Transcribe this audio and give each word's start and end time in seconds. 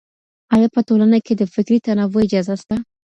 آيا 0.55 0.67
په 0.75 0.81
ټولنه 0.87 1.17
کي 1.25 1.33
د 1.37 1.41
فکري 1.53 1.77
تنوع 1.85 2.21
اجازه 2.25 2.55
سته؟ 2.61 2.75